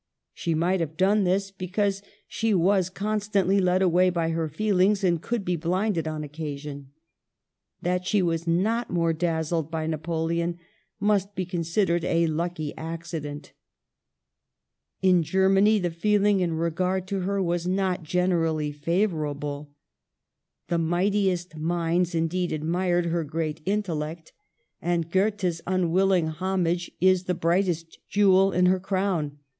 [0.33, 5.03] She might have done this, because she was constantly led away by her feel ings,
[5.03, 6.87] and could be blind on occasion.
[7.83, 10.57] That she was not more dazzled by Napoleon
[10.99, 13.53] must be con sidered a lucky accident.
[15.03, 19.69] In Germany the feeling in regard to her was not generally favorable.
[20.67, 24.33] The mightiest minds, indeed, admired her great intellect;
[24.81, 28.51] and Goethe's Digitized by VjOOQIC 132 MADAME DE STAML unwilling homage is the brightest jewel
[28.51, 29.37] in her crown.